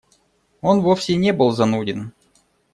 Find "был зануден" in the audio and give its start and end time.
1.31-2.11